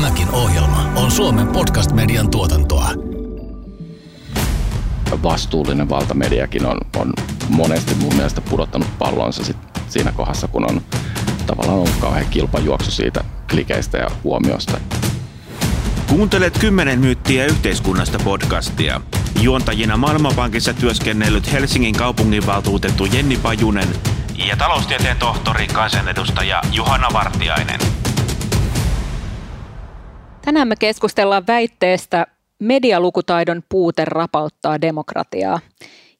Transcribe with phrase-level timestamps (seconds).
[0.00, 2.90] Tämäkin ohjelma on Suomen podcast-median tuotantoa.
[5.22, 7.12] Vastuullinen valtamediakin on, on
[7.48, 9.56] monesti mun mielestä pudottanut pallonsa sit
[9.88, 10.80] siinä kohdassa, kun on
[11.46, 14.80] tavallaan ollut kauhean kilpajuoksu siitä klikeistä ja huomiosta.
[16.08, 19.00] Kuuntelet kymmenen myyttiä yhteiskunnasta podcastia.
[19.40, 23.88] Juontajina Maailmanpankissa työskennellyt Helsingin kaupunginvaltuutettu Jenni Pajunen
[24.48, 27.99] ja taloustieteen tohtori kansanedustaja Juhana Vartiainen.
[30.50, 32.26] Tänään me keskustellaan väitteestä
[32.58, 35.60] medialukutaidon puute rapauttaa demokratiaa.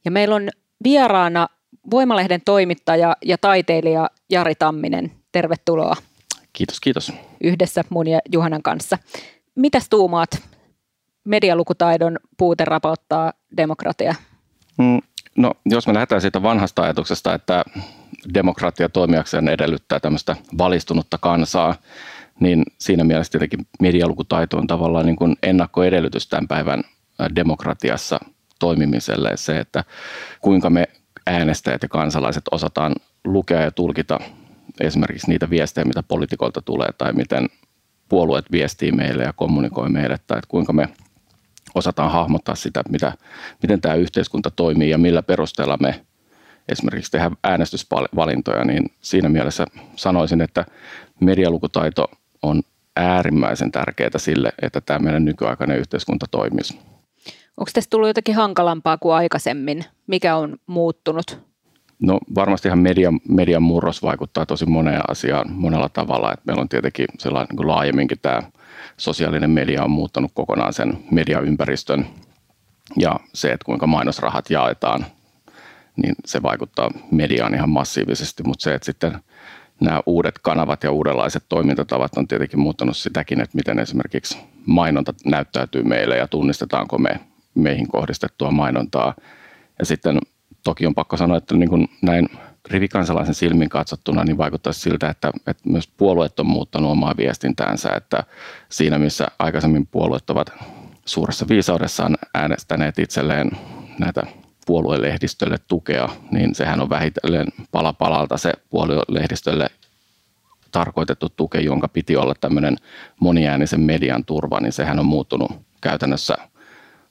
[0.04, 0.48] Ja meillä on
[0.84, 1.48] vieraana
[1.90, 5.12] Voimalehden toimittaja ja taiteilija Jari Tamminen.
[5.32, 5.96] Tervetuloa.
[6.52, 7.12] Kiitos, kiitos.
[7.40, 8.98] Yhdessä mun ja Juhanan kanssa.
[9.54, 10.30] Mitäs tuumaat?
[11.24, 14.14] Medialukutaidon puute rapauttaa demokratiaa.
[14.78, 14.98] Mm,
[15.36, 17.64] no, jos me lähdetään siitä vanhasta ajatuksesta, että
[18.34, 21.74] demokratia toimijakseen edellyttää tämmöistä valistunutta kansaa,
[22.40, 26.82] niin siinä mielessä tietenkin medialukutaito on tavallaan niin kuin ennakkoedellytys tämän päivän
[27.36, 28.20] demokratiassa
[28.58, 29.36] toimimiselle.
[29.36, 29.84] Se, että
[30.40, 30.88] kuinka me
[31.26, 34.18] äänestäjät ja kansalaiset osataan lukea ja tulkita
[34.80, 37.48] esimerkiksi niitä viestejä, mitä poliitikolta tulee tai miten
[38.08, 40.88] puolueet viestii meille ja kommunikoi meille tai että kuinka me
[41.74, 43.12] osataan hahmottaa sitä, mitä,
[43.62, 46.04] miten tämä yhteiskunta toimii ja millä perusteella me
[46.68, 50.64] esimerkiksi tehdään äänestysvalintoja, niin siinä mielessä sanoisin, että
[51.20, 52.10] medialukutaito
[52.42, 52.62] on
[52.96, 56.78] äärimmäisen tärkeää sille, että tämä meidän nykyaikainen yhteiskunta toimisi.
[57.56, 59.84] Onko tästä tullut jotakin hankalampaa kuin aikaisemmin?
[60.06, 61.50] Mikä on muuttunut?
[62.00, 66.32] No varmastihan median, median murros vaikuttaa tosi moneen asiaan monella tavalla.
[66.32, 68.42] Et meillä on tietenkin sellainen niin laajemminkin tämä
[68.96, 72.06] sosiaalinen media on muuttanut kokonaan sen mediaympäristön
[72.96, 75.06] ja se, että kuinka mainosrahat jaetaan,
[75.96, 79.18] niin se vaikuttaa mediaan ihan massiivisesti, mutta se, että sitten
[79.80, 85.82] nämä uudet kanavat ja uudenlaiset toimintatavat on tietenkin muuttanut sitäkin, että miten esimerkiksi mainonta näyttäytyy
[85.82, 87.20] meille ja tunnistetaanko me
[87.54, 89.14] meihin kohdistettua mainontaa.
[89.78, 90.18] Ja sitten
[90.64, 92.28] toki on pakko sanoa, että niin kuin näin
[92.70, 98.24] rivikansalaisen silmin katsottuna niin vaikuttaisi siltä, että, että myös puolueet on muuttanut omaa viestintäänsä, että
[98.68, 100.52] siinä missä aikaisemmin puolueet ovat
[101.04, 103.50] suuressa viisaudessaan äänestäneet itselleen
[103.98, 104.22] näitä
[104.70, 109.70] puoluelehdistölle tukea, niin sehän on vähitellen pala palalta se puoluelehdistölle
[110.72, 112.76] tarkoitettu tuke, jonka piti olla tämmöinen
[113.20, 116.38] moniäänisen median turva, niin sehän on muuttunut käytännössä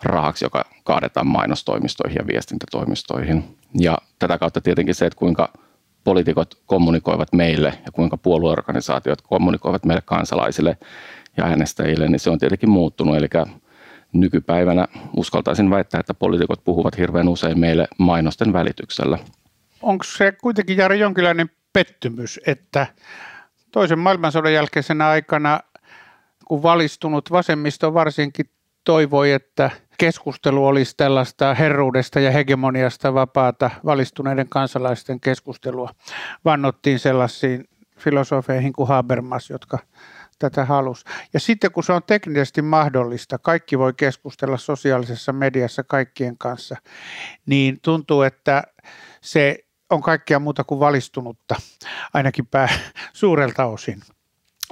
[0.04, 3.58] rahaksi, joka kaadetaan mainostoimistoihin ja viestintätoimistoihin.
[3.80, 5.54] Ja tätä kautta tietenkin se, että kuinka
[6.04, 10.78] poliitikot kommunikoivat meille ja kuinka puolueorganisaatiot kommunikoivat meille kansalaisille
[11.38, 13.16] ja äänestäjille, niin se on tietenkin muuttunut.
[13.16, 13.30] Eli
[14.14, 14.88] nykypäivänä
[15.18, 19.18] uskaltaisin väittää, että poliitikot puhuvat hirveän usein meille mainosten välityksellä.
[19.82, 22.88] Onko se kuitenkin Jari jonkinlainen pettymys, että
[23.72, 25.60] toisen maailmansodan jälkeisenä aikana,
[26.46, 28.50] kun valistunut vasemmisto varsinkin
[28.84, 35.90] toivoi, että keskustelu olisi tällaista herruudesta ja hegemoniasta vapaata valistuneiden kansalaisten keskustelua.
[36.46, 37.66] Vannottiin sellaisiin
[37.98, 39.80] filosofeihin kuin Habermas, jotka
[40.40, 41.06] tätä halusi.
[41.34, 46.76] Ja sitten kun se on teknisesti mahdollista, kaikki voi keskustella sosiaalisessa mediassa kaikkien kanssa,
[47.46, 48.64] niin tuntuu, että
[49.22, 51.56] se on kaikkea muuta kuin valistunutta,
[52.14, 52.70] ainakin pää,
[53.14, 54.02] suurelta osin.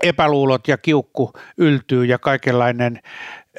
[0.03, 3.00] Epäluulot ja kiukku yltyy ja kaikenlainen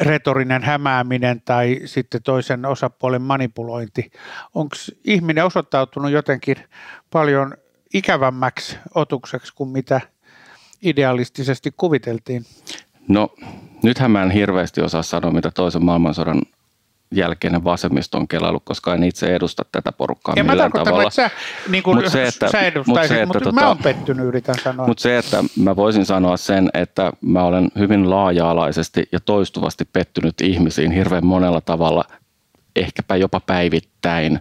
[0.00, 4.10] retorinen hämääminen tai sitten toisen osapuolen manipulointi.
[4.54, 6.56] Onko ihminen osoittautunut jotenkin
[7.10, 7.54] paljon
[7.94, 10.00] ikävämmäksi otukseksi kuin mitä
[10.82, 12.44] idealistisesti kuviteltiin?
[13.08, 13.28] No
[13.82, 16.42] nythän mä en hirveästi osaa sanoa, mitä toisen maailmansodan
[17.14, 21.02] jälkeinen vasemmisto on kelailu, koska en itse edusta tätä porukkaa ja millään mä tavalla.
[21.02, 21.30] Että sä,
[21.68, 24.26] niin kuin mut se, että, sä edustaisit, mut se, että, mutta tota, mä oon pettynyt,
[24.26, 24.86] yritän sanoa.
[24.86, 30.40] Mutta se, että mä voisin sanoa sen, että mä olen hyvin laaja-alaisesti ja toistuvasti pettynyt
[30.40, 32.04] ihmisiin hirveän monella tavalla,
[32.76, 34.40] ehkäpä jopa päivittäin.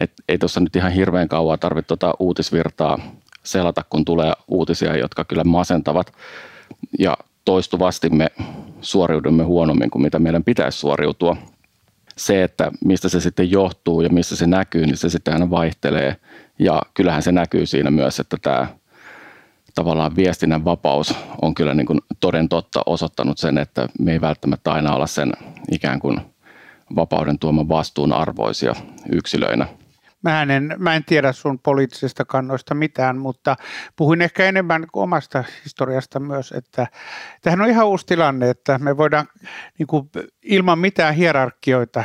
[0.00, 2.98] Et ei tuossa nyt ihan hirveän kauan tarvitse tuota uutisvirtaa
[3.42, 6.12] selata, kun tulee uutisia, jotka kyllä masentavat.
[6.98, 8.26] Ja toistuvasti me
[8.80, 11.36] suoriudumme huonommin kuin mitä meidän pitäisi suoriutua–
[12.16, 16.16] se, että mistä se sitten johtuu ja missä se näkyy, niin se sitten aina vaihtelee.
[16.58, 18.66] Ja kyllähän se näkyy siinä myös, että tämä
[19.74, 24.72] tavallaan viestinnän vapaus on kyllä niin kuin toden totta osoittanut sen, että me ei välttämättä
[24.72, 25.32] aina olla sen
[25.70, 26.20] ikään kuin
[26.96, 28.74] vapauden tuoman vastuun arvoisia
[29.12, 29.66] yksilöinä.
[30.22, 33.56] Mä en, mä en tiedä sun poliittisista kannoista mitään, mutta
[33.96, 36.86] puhuin ehkä enemmän omasta historiasta myös, että
[37.42, 39.26] tähän on ihan uusi tilanne, että me voidaan
[39.78, 40.10] niin kuin,
[40.42, 42.04] ilman mitään hierarkioita,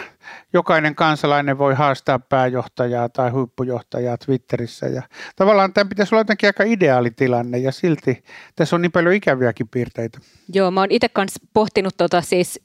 [0.53, 5.01] jokainen kansalainen voi haastaa pääjohtajaa tai huippujohtajaa Twitterissä ja
[5.35, 8.23] tavallaan tämä pitäisi olla jotenkin aika ideaali tilanne ja silti
[8.55, 10.19] tässä on niin paljon ikäviäkin piirteitä.
[10.53, 12.59] Joo, mä oon itse kanssa pohtinut tota siis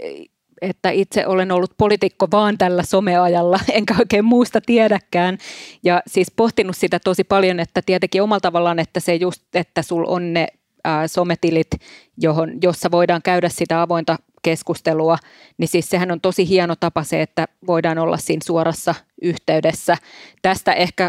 [0.63, 5.39] että itse olen ollut poliitikko vaan tällä someajalla, enkä oikein muusta tiedäkään.
[5.83, 10.05] Ja siis pohtinut sitä tosi paljon, että tietenkin omalla tavallaan, että se just, että sul
[10.07, 10.49] on ne
[10.85, 11.71] ää, sometilit,
[12.17, 15.19] johon, jossa voidaan käydä sitä avointa keskustelua,
[15.59, 19.97] niin siis sehän on tosi hieno tapa se, että voidaan olla siinä suorassa yhteydessä.
[20.43, 21.09] Tästä ehkä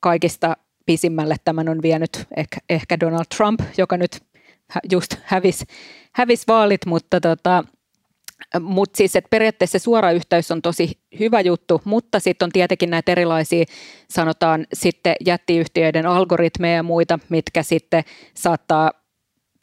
[0.00, 0.56] kaikista
[0.86, 4.22] pisimmälle tämän on vienyt ehkä, ehkä Donald Trump, joka nyt
[4.90, 5.64] just hävisi
[6.12, 7.64] hävis vaalit, mutta tota,
[8.60, 12.90] mutta siis, että periaatteessa se suora yhteys on tosi hyvä juttu, mutta sitten on tietenkin
[12.90, 13.64] näitä erilaisia,
[14.10, 18.04] sanotaan sitten jättiyhtiöiden algoritmeja ja muita, mitkä sitten
[18.34, 18.90] saattaa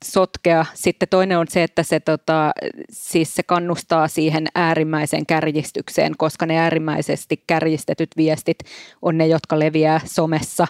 [0.06, 0.66] sotkea.
[0.74, 2.52] Sitten toinen on se, että se, tota,
[2.92, 8.60] siis se kannustaa siihen äärimmäiseen kärjistykseen, koska ne äärimmäisesti kärjistetyt viestit
[9.02, 10.68] on ne, jotka leviää somessa.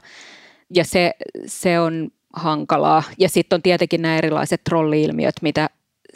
[0.75, 1.11] Ja se,
[1.45, 3.03] se on hankalaa.
[3.19, 5.69] Ja sitten on tietenkin nämä erilaiset trolli-ilmiöt, mitä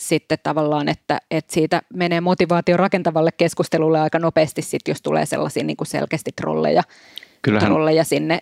[0.07, 5.63] sitten tavallaan, että, että siitä menee motivaatio rakentavalle keskustelulle aika nopeasti, sit, jos tulee sellaisia
[5.63, 6.83] niin kuin selkeästi trolleja,
[7.41, 8.39] Kyllähän, trolleja sinne.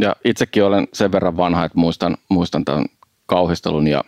[0.00, 2.84] Ja itsekin olen sen verran vanha, että muistan, muistan tämän
[3.26, 4.04] kauhistelun ja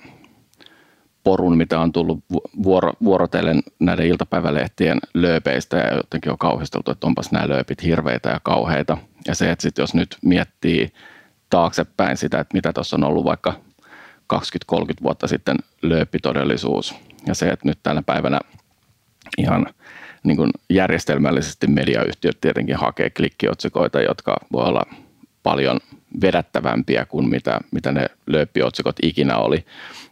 [1.25, 2.25] porun, mitä on tullut
[2.63, 8.41] vuoro, vuorotellen näiden iltapäivälehtien lööpeistä ja jotenkin on kauhisteltu, että onpas nämä lööpit hirveitä ja
[8.43, 8.99] kauheita.
[9.27, 10.93] Ja se, että sit jos nyt miettii
[11.51, 13.55] taaksepäin sitä, että mitä tuossa on ollut vaikka
[14.35, 14.37] 20-30
[15.03, 16.95] vuotta sitten lööppitodellisuus.
[17.27, 18.41] Ja se, että nyt tänä päivänä
[19.39, 19.67] ihan
[20.25, 24.83] niin kuin järjestelmällisesti mediayhtiöt tietenkin hakee klikkiotsikoita, jotka voi olla
[25.43, 25.81] paljon
[26.21, 29.65] vedättävämpiä kuin mitä, mitä ne lööppiotsikot ikinä oli.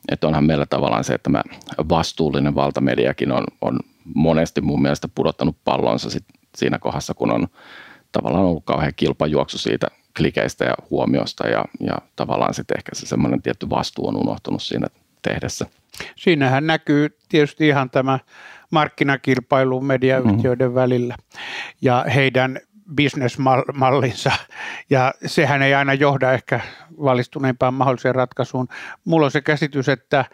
[0.09, 1.43] Että onhan meillä tavallaan se, että mä
[1.89, 3.79] vastuullinen valtamediakin on, on
[4.15, 6.25] monesti mun mielestä pudottanut pallonsa sit
[6.57, 7.49] siinä kohdassa, kun on
[8.13, 9.87] tavallaan ollut kauhean kilpajuoksu siitä
[10.17, 14.87] klikeistä ja huomiosta ja, ja tavallaan sitten ehkä se semmoinen tietty vastuu on unohtunut siinä
[15.23, 15.67] tehdessä.
[16.17, 18.19] Siinähän näkyy tietysti ihan tämä
[18.71, 20.81] markkinakilpailu mediayhtiöiden mm-hmm.
[20.81, 21.17] välillä
[21.83, 22.61] ja heidän
[22.95, 24.33] bisnesmallinsa,
[24.91, 26.61] ja sehän ei aina johda ehkä
[27.03, 28.69] valistuneimpaan mahdolliseen ratkaisuun.
[29.05, 30.25] Mulla on se käsitys, että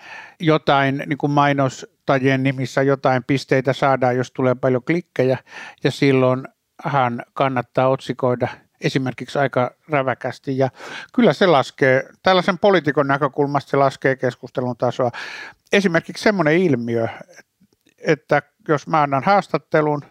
[0.40, 5.38] jotain niin kuin mainostajien nimissä jotain pisteitä saadaan, jos tulee paljon klikkejä,
[5.84, 8.48] ja silloinhan kannattaa otsikoida–
[8.80, 10.70] esimerkiksi aika räväkästi ja
[11.14, 15.10] kyllä se laskee, tällaisen poliitikon näkökulmasta se laskee keskustelun tasoa.
[15.72, 17.08] Esimerkiksi semmoinen ilmiö,
[17.98, 20.02] että jos mä annan haastattelun,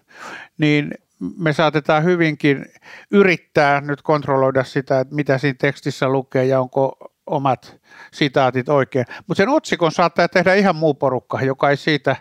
[0.57, 0.91] niin
[1.37, 2.65] me saatetaan hyvinkin
[3.11, 7.79] yrittää nyt kontrolloida sitä, että mitä siinä tekstissä lukee ja onko omat
[8.13, 9.05] sitaatit oikein.
[9.27, 12.15] Mutta sen otsikon saattaa tehdä ihan muu porukka, joka ei siitä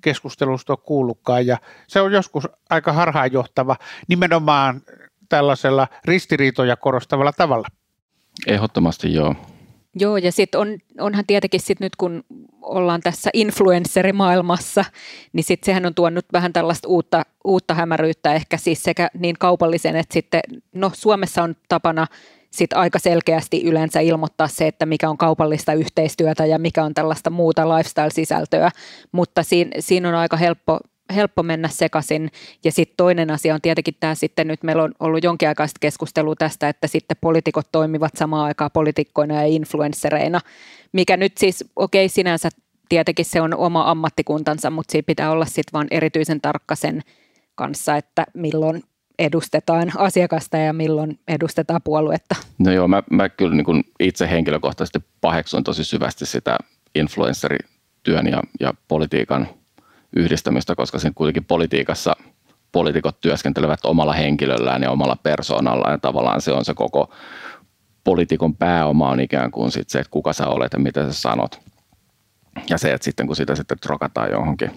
[0.00, 3.76] keskustelusta ole kuullutkaan ja se on joskus aika harhaanjohtava
[4.08, 4.82] nimenomaan
[5.30, 7.68] tällaisella ristiriitoja korostavalla tavalla.
[8.46, 9.34] Ehdottomasti joo.
[9.94, 12.24] Joo, ja sitten on, onhan tietenkin sit nyt, kun
[12.62, 14.84] ollaan tässä influencerimaailmassa,
[15.32, 19.96] niin sitten sehän on tuonut vähän tällaista uutta, uutta hämäryyttä ehkä siis sekä niin kaupallisen,
[19.96, 20.40] että sitten,
[20.74, 22.06] no Suomessa on tapana
[22.50, 27.30] sit aika selkeästi yleensä ilmoittaa se, että mikä on kaupallista yhteistyötä ja mikä on tällaista
[27.30, 28.70] muuta lifestyle-sisältöä,
[29.12, 30.80] mutta siinä, siinä on aika helppo
[31.14, 32.30] helppo mennä sekaisin.
[32.64, 36.34] Ja sitten toinen asia on tietenkin tämä sitten, nyt meillä on ollut jonkin aikaista keskustelua
[36.36, 40.40] tästä, että sitten poliitikot toimivat samaan aikaan poliitikkoina ja influenssereina,
[40.92, 42.48] mikä nyt siis, okei okay, sinänsä
[42.88, 47.02] tietenkin se on oma ammattikuntansa, mutta siinä pitää olla sitten vaan erityisen tarkka sen
[47.54, 48.82] kanssa, että milloin
[49.18, 52.34] edustetaan asiakasta ja milloin edustetaan puoluetta.
[52.58, 56.58] No joo, mä, mä kyllä niin itse henkilökohtaisesti paheksun tosi syvästi sitä
[56.94, 59.48] influencerityön ja, ja politiikan–
[60.16, 62.12] yhdistämistä, koska siinä kuitenkin politiikassa
[62.72, 67.12] poliitikot työskentelevät omalla henkilöllään ja omalla persoonallaan ja tavallaan se on se koko
[68.04, 71.60] poliitikon pääoma on ikään kuin sit se, että kuka sä olet ja mitä sä sanot.
[72.70, 74.70] Ja se, että sitten kun sitä sitten trokataan johonkin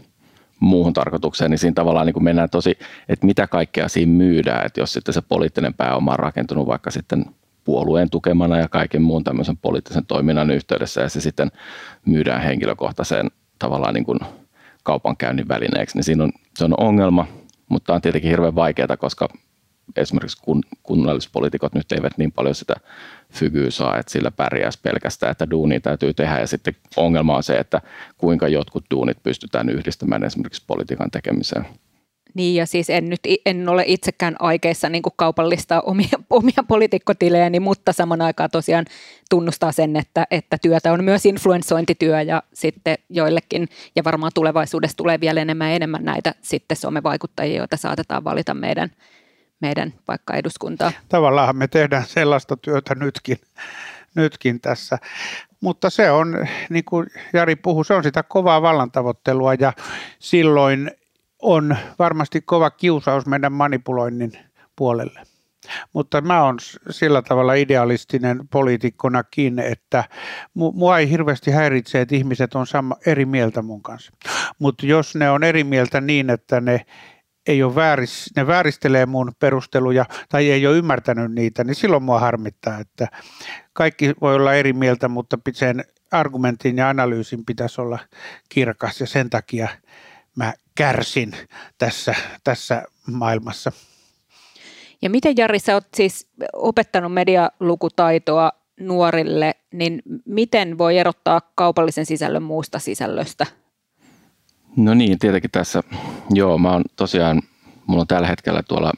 [0.60, 2.78] muuhun tarkoitukseen, niin siinä tavallaan niin kuin mennään tosi,
[3.10, 7.26] että mitä kaikkea siinä myydään, että jos sitten se poliittinen pääoma on rakentunut vaikka sitten
[7.64, 11.52] puolueen tukemana ja kaiken muun tämmöisen poliittisen toiminnan yhteydessä ja se sitten
[12.06, 14.20] myydään henkilökohtaiseen tavallaan niin kuin
[14.84, 17.28] kaupankäynnin välineeksi, niin siinä on, se on ongelma,
[17.70, 19.30] mutta on tietenkin hirveän vaikeaa, koska
[19.96, 22.74] esimerkiksi kun, kunnallispoliitikot nyt eivät niin paljon sitä
[23.32, 26.40] fygyä saa, että sillä pärjäisi pelkästään, että duunia täytyy tehdä.
[26.40, 27.82] Ja sitten ongelma on se, että
[28.18, 31.66] kuinka jotkut duunit pystytään yhdistämään esimerkiksi politiikan tekemiseen.
[32.34, 37.60] Niin ja siis en nyt en ole itsekään aikeissa niin kuin kaupallistaa omia, omia poliitikkotilejäni,
[37.60, 38.86] mutta saman aikaan tosiaan
[39.30, 45.20] tunnustaa sen, että, että työtä on myös influensointityö ja sitten joillekin, ja varmaan tulevaisuudessa tulee
[45.20, 48.92] vielä enemmän ja enemmän näitä sitten somevaikuttajia, joita saatetaan valita meidän,
[49.60, 50.92] meidän vaikka eduskuntaa.
[51.10, 53.38] Tavallaan me tehdään sellaista työtä nytkin,
[54.16, 54.98] nytkin tässä.
[55.62, 59.74] Mutta se on, niin kuin Jari puhui, se on sitä kovaa vallantavoittelua ja
[60.20, 60.92] silloin
[61.44, 64.32] on varmasti kova kiusaus mennä manipuloinnin
[64.76, 65.22] puolelle.
[65.94, 66.58] Mutta mä oon
[66.90, 70.04] sillä tavalla idealistinen poliitikkonakin, että
[70.54, 74.12] mua ei hirveästi häiritse, että ihmiset on sama, eri mieltä mun kanssa.
[74.60, 76.86] Mutta jos ne on eri mieltä niin, että ne
[77.48, 82.20] ei ole vääris, ne vääristelee mun perusteluja tai ei ole ymmärtänyt niitä, niin silloin mua
[82.20, 83.08] harmittaa, että
[83.74, 88.00] kaikki voi olla eri mieltä, mutta sen argumentin ja analyysin pitäisi olla
[88.50, 89.68] kirkas ja sen takia
[90.36, 91.36] mä kärsin
[91.78, 93.72] tässä, tässä maailmassa.
[95.02, 102.44] Ja miten Jari, sä oot siis opettanut medialukutaitoa nuorille, niin miten voi erottaa kaupallisen sisällön
[102.44, 103.46] muusta sisällöstä?
[104.78, 105.84] No niin, tietenkin tässä,
[106.30, 107.42] joo, mä oon tosiaan,
[107.88, 108.92] mulla on tällä hetkellä tuolla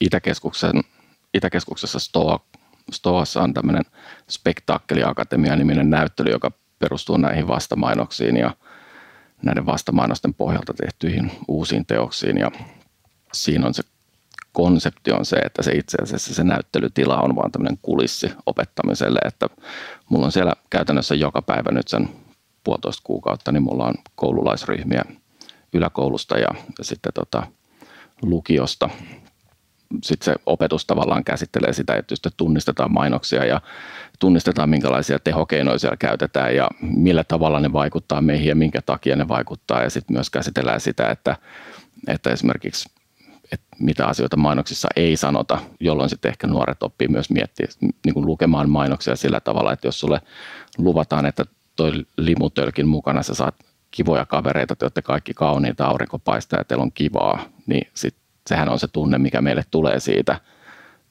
[0.00, 0.80] Itäkeskuksen,
[1.34, 2.40] Itäkeskuksessa STOA,
[2.92, 3.84] STOAssa on tämmöinen
[4.28, 8.54] Spektaakkeliakatemia-niminen näyttely, joka perustuu näihin vastamainoksiin ja
[9.42, 12.50] näiden vastamainosten pohjalta tehtyihin uusiin teoksiin ja
[13.32, 13.82] siinä on se
[14.52, 19.46] konsepti on se, että se itse asiassa se näyttelytila on vaan tämmöinen kulissi opettamiselle, että
[20.08, 22.08] mulla on siellä käytännössä joka päivä nyt sen
[22.64, 25.02] puolitoista kuukautta, niin mulla on koululaisryhmiä
[25.72, 26.48] yläkoulusta ja,
[26.80, 27.46] sitten tota,
[28.22, 28.90] lukiosta.
[30.02, 33.60] Sitten se opetus tavallaan käsittelee sitä, että just tunnistetaan mainoksia ja
[34.18, 39.28] tunnistetaan, minkälaisia tehokeinoja siellä käytetään ja millä tavalla ne vaikuttaa meihin ja minkä takia ne
[39.28, 39.82] vaikuttaa.
[39.82, 41.36] Ja sitten myös käsitellään sitä, että,
[42.08, 42.88] että esimerkiksi
[43.52, 47.66] että mitä asioita mainoksissa ei sanota, jolloin sitten ehkä nuoret oppii myös miettiä,
[48.04, 50.20] niin kuin lukemaan mainoksia sillä tavalla, että jos sulle
[50.78, 51.44] luvataan, että
[51.76, 53.54] toi limutölkin mukana sä saat
[53.90, 58.16] kivoja kavereita, te olette kaikki kauniita, aurinko paistaa ja teillä on kivaa, niin sit
[58.50, 60.40] sehän on se tunne, mikä meille tulee siitä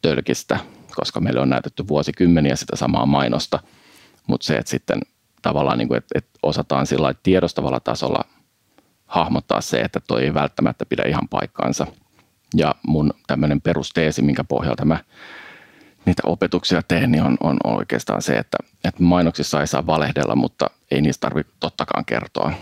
[0.01, 0.59] tölkistä,
[0.95, 3.59] koska meille on näytetty vuosikymmeniä sitä samaa mainosta,
[4.27, 5.01] mutta se, että sitten
[5.41, 8.25] tavallaan niin kuin, että, että osataan sillä tiedostavalla tasolla
[9.05, 11.87] hahmottaa se, että toi ei välttämättä pidä ihan paikkaansa.
[12.55, 14.99] Ja mun tämmöinen perusteesi, minkä pohjalta mä
[16.05, 20.69] niitä opetuksia teen, niin on, on oikeastaan se, että, että mainoksissa ei saa valehdella, mutta
[20.91, 22.53] ei niistä tarvitse tottakaan kertoa.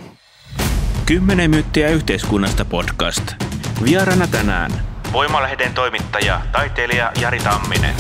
[1.05, 3.46] Kymmenen myyttiä yhteiskunnasta podcast.
[3.85, 4.71] Vieraana tänään
[5.13, 7.95] Voimalehden toimittaja, taiteilija Jari Tamminen.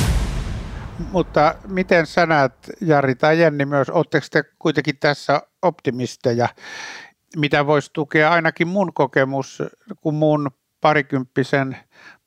[1.11, 6.49] Mutta miten sä näet, Jari tai Jenni myös, oletteko te kuitenkin tässä optimisteja,
[7.35, 9.63] mitä voisi tukea ainakin mun kokemus,
[10.01, 11.77] kun mun parikymppisen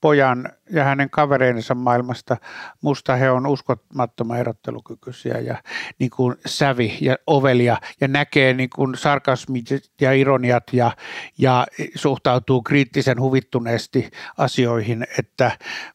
[0.01, 2.37] pojan ja hänen kavereinsa maailmasta.
[2.83, 5.57] Musta he on uskomattoman erottelukykyisiä ja
[5.99, 9.67] niin kuin sävi ja ovelia ja näkee niin kuin sarkasmit
[10.01, 10.91] ja ironiat ja,
[11.39, 15.51] ja suhtautuu kriittisen huvittuneesti asioihin, että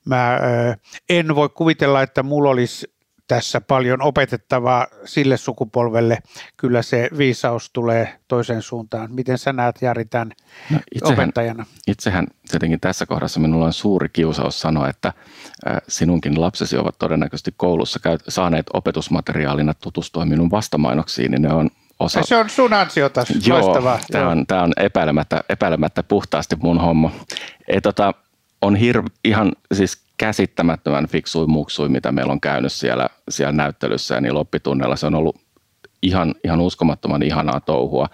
[0.05, 0.39] mä
[1.09, 2.95] en voi kuvitella, että mulla olisi
[3.27, 6.17] tässä paljon opetettavaa sille sukupolvelle.
[6.58, 9.13] Kyllä se viisaus tulee toiseen suuntaan.
[9.13, 10.32] Miten sä näet Jari tämän
[10.70, 11.65] no itsehän, opettajana?
[11.88, 15.13] Itsehän tietenkin tässä kohdassa minulla on suuri kiusaus sanoa, että
[15.88, 22.24] sinunkin lapsesi ovat todennäköisesti koulussa saaneet opetusmateriaalina tutustua minun vastamainoksiin, niin ne on osa...
[22.24, 24.00] Se on sun ansiota, Joo, loistavaa.
[24.12, 27.12] Tämä on, tämä on epäilemättä, epäilemättä puhtaasti mun homma.
[27.67, 28.13] Et, tota,
[28.62, 34.22] on hir- ihan siis käsittämättömän fiksui muksui, mitä meillä on käynyt siellä, siellä näyttelyssä ja
[34.22, 34.95] niillä oppitunneilla.
[34.95, 35.41] Se on ollut
[36.01, 38.10] ihan, ihan uskomattoman ihanaa touhua.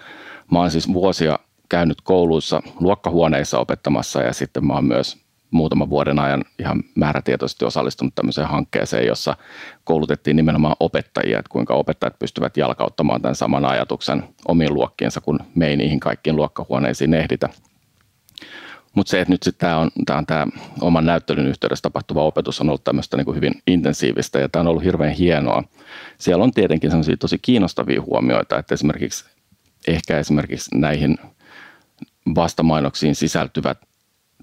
[0.52, 1.40] Mä oon siis vuosia
[1.70, 5.18] käynyt kouluissa, luokkahuoneissa opettamassa ja sitten mä oon myös
[5.52, 9.36] muutaman vuoden ajan ihan määrätietoisesti osallistunut tämmöiseen hankkeeseen, jossa
[9.84, 15.68] koulutettiin nimenomaan opettajia, että kuinka opettajat pystyvät jalkauttamaan tämän saman ajatuksen omiin luokkiinsa, kun me
[15.68, 17.50] ei niihin kaikkiin luokkahuoneisiin ehditä.
[18.96, 20.48] Mutta se, että nyt tämä on, tää on tämä
[20.82, 24.84] oman näyttelyn yhteydessä tapahtuva opetus on ollut tämmöistä niin hyvin intensiivistä ja tämä on ollut
[24.84, 25.64] hirveän hienoa.
[26.18, 29.26] Siellä on tietenkin sellaisia tosi kiinnostavia huomioita, että esimerkiksi
[29.88, 31.18] ehkä esimerkiksi näihin
[32.36, 33.78] vastamainoksiin sisältyvät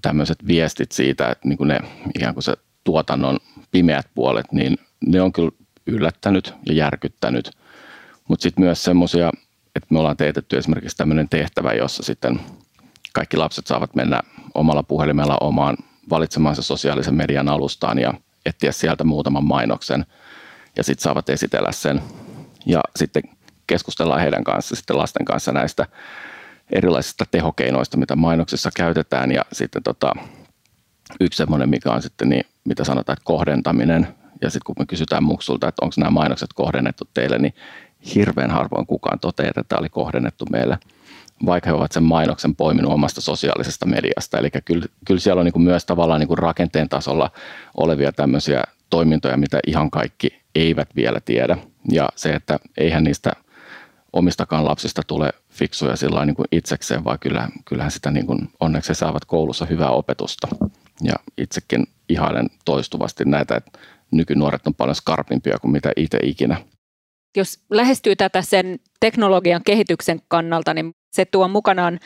[0.01, 1.79] tämmöiset viestit siitä, että niin kuin ne
[2.15, 2.53] ikään kuin se
[2.83, 3.37] tuotannon
[3.71, 5.51] pimeät puolet, niin ne on kyllä
[5.87, 7.51] yllättänyt ja järkyttänyt.
[8.27, 9.31] Mutta sitten myös semmoisia,
[9.75, 12.39] että me ollaan teetetty esimerkiksi tämmöinen tehtävä, jossa sitten
[13.13, 14.21] kaikki lapset saavat mennä
[14.53, 15.77] omalla puhelimella omaan
[16.09, 18.13] valitsemaansa sosiaalisen median alustaan ja
[18.45, 20.05] etsiä sieltä muutaman mainoksen
[20.77, 22.01] ja sitten saavat esitellä sen.
[22.65, 23.23] Ja sitten
[23.67, 25.85] keskustellaan heidän kanssa, sitten lasten kanssa näistä,
[26.71, 29.31] erilaisista tehokeinoista, mitä mainoksissa käytetään.
[29.31, 30.13] Ja sitten tota,
[31.19, 34.07] yksi semmoinen, mikä on sitten niin, mitä sanotaan, että kohdentaminen.
[34.41, 37.53] Ja sitten kun me kysytään muksulta, että onko nämä mainokset kohdennettu teille, niin
[38.15, 40.77] hirveän harvoin kukaan toteaa, että tämä oli kohdennettu meille,
[41.45, 44.37] vaikka he ovat sen mainoksen poiminut omasta sosiaalisesta mediasta.
[44.37, 47.31] Eli kyllä, kyllä siellä on niin kuin myös tavallaan niin kuin rakenteen tasolla
[47.77, 51.57] olevia tämmöisiä toimintoja, mitä ihan kaikki eivät vielä tiedä.
[51.91, 53.31] Ja se, että eihän niistä
[54.13, 58.95] omistakaan lapsista tule fiksuja sillä niin kuin itsekseen, vaan kyllähän, kyllähän sitä niin kuin onneksi
[58.95, 60.47] saavat koulussa hyvää opetusta.
[61.03, 63.79] Ja itsekin ihailen toistuvasti näitä, että
[64.11, 66.57] nykynuoret on paljon skarpimpia kuin mitä itse ikinä.
[67.37, 71.99] Jos lähestyy tätä sen teknologian kehityksen kannalta, niin se tuo mukanaan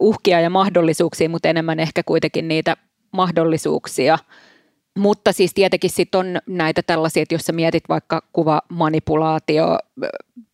[0.00, 2.76] uhkia ja mahdollisuuksia, mutta enemmän ehkä kuitenkin niitä
[3.12, 4.18] mahdollisuuksia.
[4.98, 9.78] Mutta siis tietenkin sitten on näitä tällaisia, että jos sä mietit vaikka kuvamanipulaatio,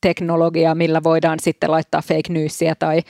[0.01, 3.03] teknologiaa, millä voidaan sitten laittaa fake newsia tai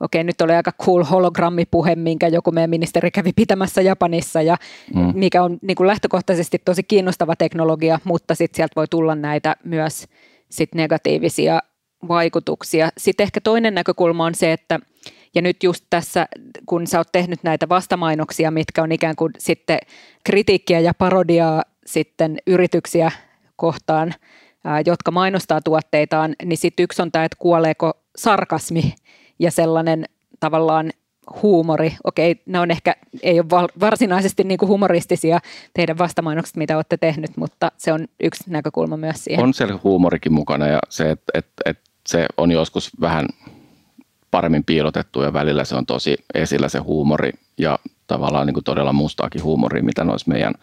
[0.00, 4.56] okei, nyt oli aika cool hologrammipuhe, minkä joku meidän ministeri kävi pitämässä Japanissa ja
[4.94, 5.12] mm.
[5.14, 10.06] mikä on niin kuin lähtökohtaisesti tosi kiinnostava teknologia, mutta sitten sieltä voi tulla näitä myös
[10.54, 11.60] sit negatiivisia
[12.08, 12.88] vaikutuksia.
[12.98, 14.80] Sitten ehkä toinen näkökulma on se, että
[15.34, 16.26] ja nyt just tässä,
[16.66, 19.78] kun sä oot tehnyt näitä vastamainoksia, mitkä on ikään kuin sitten
[20.24, 23.10] kritiikkiä ja parodiaa sitten yrityksiä
[23.56, 24.14] kohtaan,
[24.86, 28.94] jotka mainostaa tuotteitaan, niin sitten yksi on tämä, että kuoleeko sarkasmi
[29.38, 30.04] ja sellainen
[30.40, 30.90] tavallaan
[31.42, 31.96] huumori.
[32.04, 35.38] Okei, ne on ehkä, ei ole varsinaisesti niin kuin humoristisia
[35.74, 39.44] teidän vastamainokset, mitä olette tehnyt, mutta se on yksi näkökulma myös siihen.
[39.44, 43.26] On siellä huumorikin mukana ja se, että, että, että se on joskus vähän
[44.30, 48.92] paremmin piilotettu ja välillä se on tosi esillä se huumori ja tavallaan niin kuin todella
[48.92, 50.54] mustaakin huumoria, mitä noissa meidän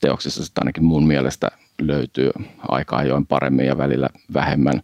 [0.00, 1.50] teoksissa sitten ainakin mun mielestä
[1.82, 2.30] löytyy
[2.68, 4.82] aika ajoin paremmin ja välillä vähemmän.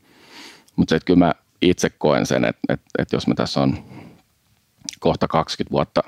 [0.76, 1.32] Mutta kyllä mä
[1.62, 3.78] itse koen sen, että, että, että jos mä tässä on
[5.00, 6.02] kohta 20 vuotta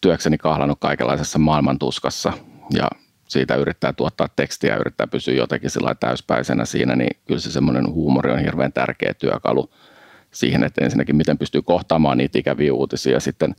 [0.00, 2.32] työkseni kahlannut kaikenlaisessa maailman tuskassa
[2.74, 2.88] ja
[3.28, 7.86] siitä yrittää tuottaa tekstiä ja yrittää pysyä jotenkin sillä täyspäisenä siinä, niin kyllä se semmoinen
[7.92, 9.70] huumori on hirveän tärkeä työkalu
[10.30, 13.54] siihen, että ensinnäkin miten pystyy kohtaamaan niitä ikäviä uutisia ja sitten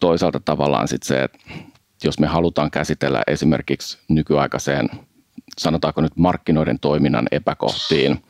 [0.00, 1.38] toisaalta tavallaan sitten se, että
[2.04, 4.88] jos me halutaan käsitellä esimerkiksi nykyaikaiseen,
[5.58, 8.22] sanotaanko nyt markkinoiden toiminnan epäkohtiin,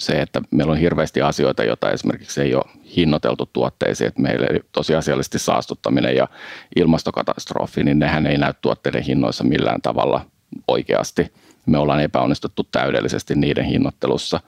[0.00, 2.64] se, että meillä on hirveästi asioita, joita esimerkiksi ei ole
[2.96, 6.28] hinnoiteltu tuotteisiin, että meillä tosiasiallisesti saastuttaminen ja
[6.76, 10.26] ilmastokatastrofi, niin nehän ei näy tuotteiden hinnoissa millään tavalla
[10.68, 11.32] oikeasti.
[11.66, 14.40] Me ollaan epäonnistuttu täydellisesti niiden hinnoittelussa.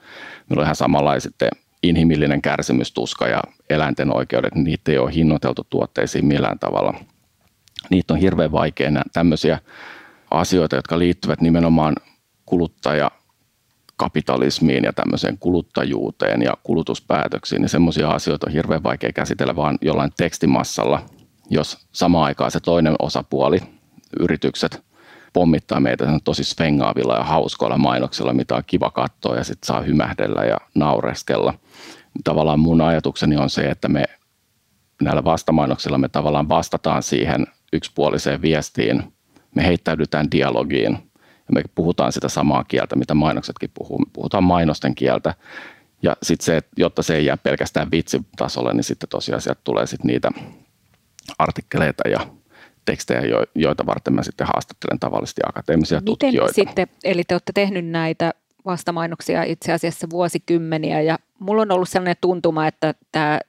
[0.49, 1.35] Meillä on ihan samanlaiset
[1.83, 6.93] inhimillinen kärsimystuska ja eläinten oikeudet, niin niitä ei ole hinnoiteltu tuotteisiin millään tavalla.
[7.89, 9.59] Niitä on hirveän vaikea tämmöisiä
[10.31, 11.95] asioita, jotka liittyvät nimenomaan
[12.45, 13.11] kuluttaja
[13.97, 20.11] kapitalismiin ja tämmöiseen kuluttajuuteen ja kulutuspäätöksiin, niin semmoisia asioita on hirveän vaikea käsitellä vaan jollain
[20.17, 21.01] tekstimassalla,
[21.49, 23.59] jos samaan aikaan se toinen osapuoli,
[24.19, 24.83] yritykset,
[25.33, 30.43] pommittaa meitä tosi svengaavilla ja hauskoilla mainoksilla, mitä on kiva katsoa ja sitten saa hymähdellä
[30.43, 31.53] ja naureskella.
[32.23, 34.03] Tavallaan mun ajatukseni on se, että me
[35.01, 39.13] näillä vastamainoksilla me tavallaan vastataan siihen yksipuoliseen viestiin,
[39.55, 40.97] me heittäydytään dialogiin–
[41.53, 43.99] me puhutaan sitä samaa kieltä, mitä mainoksetkin puhuu.
[43.99, 45.33] Me puhutaan mainosten kieltä.
[46.01, 49.87] Ja sitten se, että jotta se ei jää pelkästään vitsitasolle, niin sitten tosiaan sieltä tulee
[49.87, 50.31] sitten niitä
[51.37, 52.27] artikkeleita ja
[52.85, 53.21] tekstejä,
[53.55, 56.53] joita varten mä sitten haastattelen tavallisesti akateemisia Miten tutkijoita.
[56.53, 58.33] sitten, eli te olette tehnyt näitä
[58.65, 63.39] vastamainoksia itse asiassa vuosikymmeniä ja mulla on ollut sellainen tuntuma, että tämä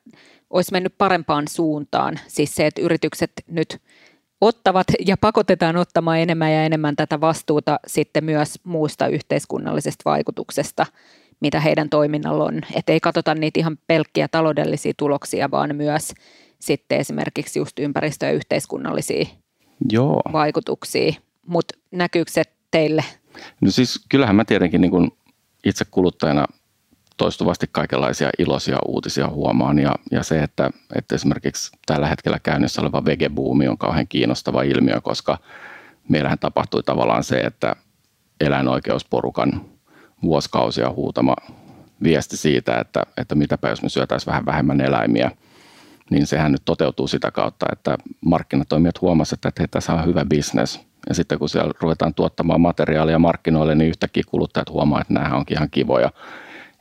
[0.50, 2.20] olisi mennyt parempaan suuntaan.
[2.26, 3.80] Siis se, että yritykset nyt
[4.46, 10.86] ottavat ja pakotetaan ottamaan enemmän ja enemmän tätä vastuuta sitten myös muusta yhteiskunnallisesta vaikutuksesta,
[11.40, 12.60] mitä heidän toiminnalla on.
[12.74, 16.14] Että ei katsota niitä ihan pelkkiä taloudellisia tuloksia, vaan myös
[16.58, 19.26] sitten esimerkiksi just ympäristö- ja yhteiskunnallisia
[19.92, 20.20] Joo.
[20.32, 21.12] vaikutuksia.
[21.46, 23.04] Mutta näkyykö se teille?
[23.60, 25.12] No siis kyllähän mä tietenkin niin kun
[25.64, 26.46] itse kuluttajana
[27.16, 33.04] toistuvasti kaikenlaisia iloisia uutisia huomaan ja, ja se, että, että esimerkiksi tällä hetkellä käynnissä oleva
[33.04, 35.38] vegebuumi on kauhean kiinnostava ilmiö, koska
[36.08, 37.76] meillähän tapahtui tavallaan se, että
[38.40, 39.64] eläinoikeusporukan
[40.22, 41.36] vuosikausia huutama
[42.02, 45.30] viesti siitä, että, että mitäpä jos me syötäisiin vähän vähemmän eläimiä,
[46.10, 50.80] niin sehän nyt toteutuu sitä kautta, että markkinatoimijat huomasivat, että hei, tässä on hyvä bisnes.
[51.08, 55.56] Ja sitten kun siellä ruvetaan tuottamaan materiaalia markkinoille, niin yhtäkkiä kuluttajat huomaa, että nämä onkin
[55.56, 56.10] ihan kivoja.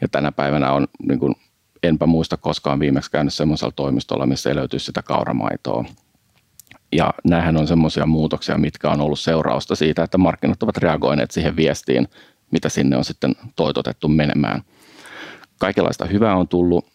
[0.03, 1.35] Ja tänä päivänä on, niin kuin,
[1.83, 5.85] enpä muista koskaan viimeksi käynyt semmoisella toimistolla, missä ei löytyisi sitä kauramaitoa.
[6.91, 11.55] Ja nämähän on semmoisia muutoksia, mitkä on ollut seurausta siitä, että markkinat ovat reagoineet siihen
[11.55, 12.07] viestiin,
[12.51, 14.61] mitä sinne on sitten toitotettu menemään.
[15.59, 16.85] Kaikenlaista hyvää on tullut.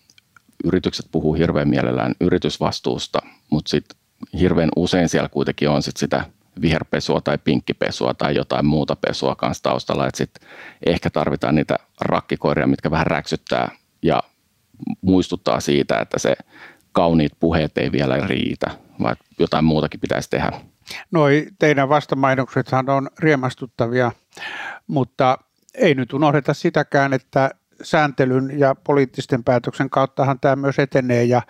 [0.65, 3.19] yritykset puhuu hirveän mielellään yritysvastuusta,
[3.51, 3.99] mutta sitten
[4.41, 6.25] hirveän usein siellä kuitenkin on sit sitä
[6.61, 10.49] viherpesua tai pinkkipesua tai jotain muuta pesua kanssa taustalla, että sitten
[10.87, 13.71] ehkä tarvitaan niitä rakkikoiria, mitkä vähän räksyttää
[14.03, 14.23] ja
[15.01, 16.37] muistuttaa siitä, että se
[16.93, 18.71] kauniit puheet ei vielä riitä,
[19.03, 20.53] vaan jotain muutakin pitäisi tehdä.
[21.11, 24.13] Noi teidän vastamainoksethan on riemastuttavia,
[24.87, 25.39] mutta
[25.75, 27.51] ei nyt unohdeta sitäkään, että
[27.83, 31.43] sääntelyn ja poliittisten päätöksen kauttahan tämä myös etenee ja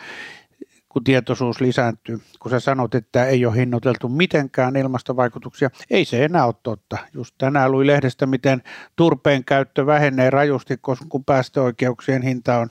[0.89, 2.21] kun tietoisuus lisääntyy.
[2.39, 6.99] Kun sä sanot, että ei ole hinnoiteltu mitenkään ilmastovaikutuksia, ei se enää ole totta.
[7.15, 8.63] Just tänään luin lehdestä, miten
[8.97, 12.69] turpeen käyttö vähenee rajusti, koska kun päästöoikeuksien hinta on,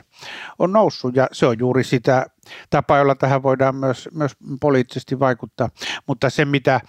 [0.60, 2.26] on noussut ja se on juuri sitä
[2.70, 5.70] tapaa, jolla tähän voidaan myös, myös poliittisesti vaikuttaa.
[6.08, 6.82] Mutta se, mitä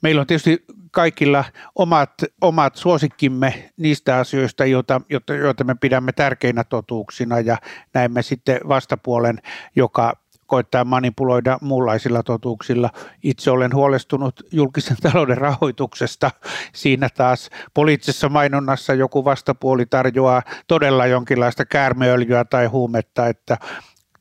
[0.00, 5.00] meillä on tietysti kaikilla omat, omat suosikkimme niistä asioista, joita,
[5.42, 7.56] joita me pidämme tärkeinä totuuksina ja
[7.94, 9.38] näemme sitten vastapuolen,
[9.76, 10.21] joka
[10.52, 12.90] koittaa manipuloida muunlaisilla totuuksilla.
[13.22, 16.30] Itse olen huolestunut julkisen talouden rahoituksesta.
[16.72, 23.58] Siinä taas poliittisessa mainonnassa joku vastapuoli tarjoaa todella jonkinlaista käärmeöljyä tai huumetta, että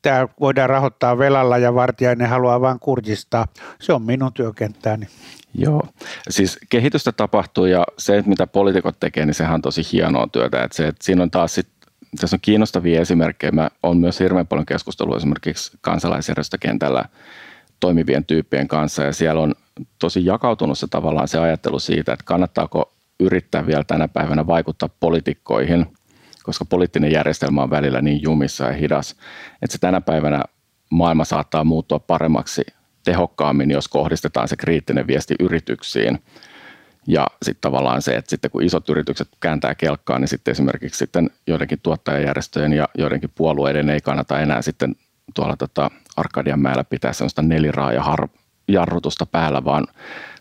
[0.02, 3.48] tämä voidaan rahoittaa velalla ja vartijainen haluaa vain kurjistaa.
[3.80, 5.08] Se on minun työkenttäni.
[5.54, 5.84] Joo,
[6.30, 10.64] siis kehitystä tapahtuu ja se, mitä poliitikot tekee, niin sehän on tosi hienoa työtä.
[10.64, 11.68] Että se, että siinä on taas sit,
[12.20, 13.52] tässä on kiinnostavia esimerkkejä.
[13.52, 17.06] Mä on myös hirveän paljon keskustelua esimerkiksi kansalaisjärjestökentällä
[17.80, 19.56] toimivien tyyppien kanssa ja siellä on
[20.00, 25.86] tosi jakautunut se tavallaan se ajattelu siitä, että kannattaako yrittää vielä tänä päivänä vaikuttaa poliitikkoihin,
[26.44, 29.16] koska poliittinen järjestelmä on välillä niin jumissa ja hidas,
[29.62, 30.44] että se tänä päivänä
[30.90, 32.62] maailma saattaa muuttua paremmaksi
[33.04, 36.20] tehokkaammin, jos kohdistetaan se kriittinen viesti yrityksiin.
[37.08, 41.30] Ja sitten tavallaan se, että sitten kun isot yritykset kääntää kelkkaa, niin sitten esimerkiksi sitten
[41.48, 44.96] joidenkin tuottajajärjestöjen ja joidenkin puolueiden ei kannata enää sitten
[45.36, 48.30] tuolla tota Arkadianmäellä pitää sellaista neliraaja har-
[48.68, 49.88] jarrutusta päällä, vaan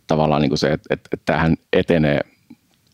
[0.07, 2.21] tavallaan niin kuin se, että, että, että tämähän etenee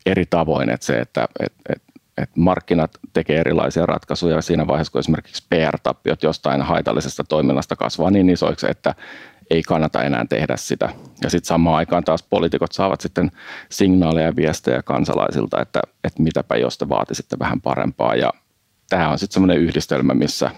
[0.06, 1.86] eri tavoin, että se, että, että, että
[2.18, 4.42] että markkinat tekee erilaisia ratkaisuja.
[4.42, 8.94] Siinä vaiheessa, kun esimerkiksi PR-tappiot jostain haitallisesta toiminnasta kasvaa niin isoiksi, että
[9.50, 10.88] ei kannata enää tehdä sitä.
[11.22, 13.30] Ja sitten samaan aikaan taas poliitikot saavat sitten
[13.68, 18.14] signaaleja ja viestejä kansalaisilta, että, että mitäpä jos te vaatisitte vähän parempaa.
[18.14, 18.32] Ja
[18.88, 20.50] tämä on sitten semmoinen yhdistelmä, missä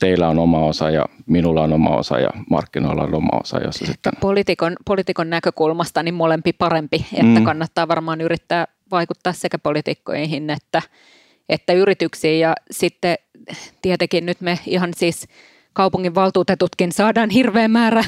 [0.00, 3.58] teillä on oma osa ja minulla on oma osa ja markkinoilla on oma osa.
[3.58, 4.12] Jossa sitten...
[4.20, 7.44] Poliitikon, poliitikon näkökulmasta niin molempi parempi, että mm.
[7.44, 10.82] kannattaa varmaan yrittää vaikuttaa sekä poliitikkoihin että,
[11.48, 12.40] että yrityksiin.
[12.40, 13.16] Ja sitten
[13.82, 15.28] tietenkin nyt me ihan siis
[15.72, 18.04] kaupungin valtuutetutkin saadaan hirveä määrä,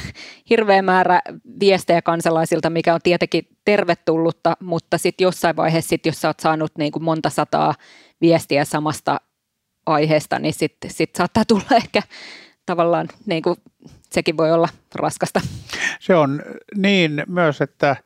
[0.50, 1.20] hirveä määrä
[1.60, 6.72] viestejä kansalaisilta, mikä on tietenkin tervetullutta, mutta sitten jossain vaiheessa, sit, jos sä oot saanut
[6.78, 7.74] niin kuin monta sataa
[8.20, 9.20] viestiä samasta
[9.86, 12.02] aiheesta, niin sitten sit saattaa tulla ehkä
[12.66, 13.56] tavallaan, niin kuin,
[14.10, 15.40] sekin voi olla raskasta.
[16.00, 16.42] Se on
[16.76, 17.96] niin myös, että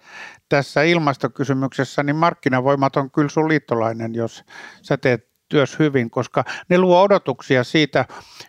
[0.49, 4.45] tässä ilmastokysymyksessä niin markkinavoimat on kyllä sun liittolainen, jos
[4.83, 8.05] sä teet työs hyvin, koska ne luo odotuksia siitä,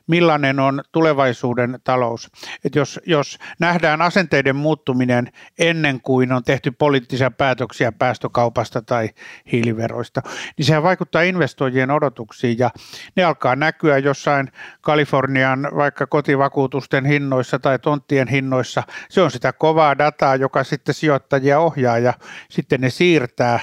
[0.07, 2.31] millainen on tulevaisuuden talous.
[2.65, 9.09] Et jos, jos nähdään asenteiden muuttuminen ennen kuin on tehty poliittisia päätöksiä päästökaupasta tai
[9.51, 10.21] hiiliveroista,
[10.57, 12.69] niin sehän vaikuttaa investoijien odotuksiin ja
[13.15, 18.83] ne alkaa näkyä jossain Kalifornian vaikka kotivakuutusten hinnoissa tai tonttien hinnoissa.
[19.09, 22.13] Se on sitä kovaa dataa, joka sitten sijoittajia ohjaa ja
[22.49, 23.59] sitten ne siirtää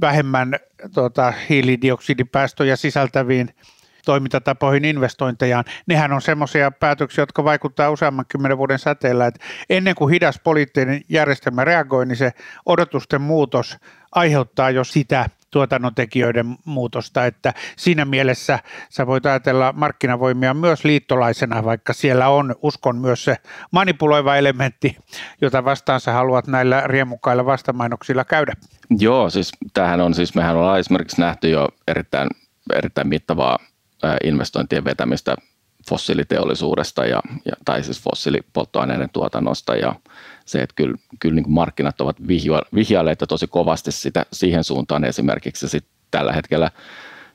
[0.00, 0.56] vähemmän
[0.94, 3.54] tuota, hiilidioksidipäästöjä sisältäviin
[4.04, 10.12] toimintatapoihin investointejaan, nehän on semmoisia päätöksiä, jotka vaikuttaa useamman kymmenen vuoden säteellä, että ennen kuin
[10.12, 12.32] hidas poliittinen järjestelmä reagoi, niin se
[12.66, 13.78] odotusten muutos
[14.14, 18.58] aiheuttaa jo sitä tuotannontekijöiden muutosta, että siinä mielessä
[18.90, 23.36] sä voit ajatella markkinavoimia myös liittolaisena, vaikka siellä on, uskon myös se
[23.70, 24.96] manipuloiva elementti,
[25.40, 28.52] jota vastaan sä haluat näillä riemukkailla vastamainoksilla käydä.
[28.98, 32.28] Joo, siis tämähän on, siis mehän ollaan esimerkiksi nähty jo erittäin,
[32.74, 33.58] erittäin mittavaa
[34.24, 35.36] investointien vetämistä
[35.88, 39.94] fossiiliteollisuudesta ja, ja, tai siis fossiilipolttoaineiden tuotannosta ja
[40.44, 42.16] se, että kyllä, kyllä niin kuin markkinat ovat
[42.74, 45.68] vihjailleet tosi kovasti sitä, siihen suuntaan esimerkiksi.
[45.68, 46.70] Sit tällä hetkellä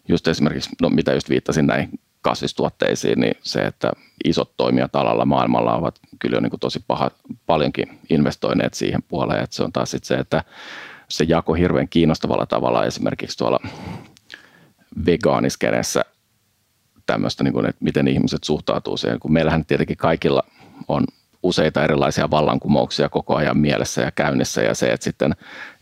[0.08, 3.92] just esimerkiksi, no mitä just viittasin näihin kasvistuotteisiin, niin se, että
[4.26, 7.12] isot toimijat alalla maailmalla ovat kyllä jo niin kuin tosi paha,
[7.46, 10.44] paljonkin investoineet siihen puoleen, että se on taas sitten se, että
[11.10, 13.60] se jako hirveän kiinnostavalla tavalla esimerkiksi tuolla
[15.06, 16.06] vegaaniskenessä
[17.06, 20.44] tämmöistä, niin kuin, että miten ihmiset suhtautuu siihen, kun meillähän tietenkin kaikilla
[20.88, 21.06] on
[21.48, 25.36] useita erilaisia vallankumouksia koko ajan mielessä ja käynnissä ja se, että sitten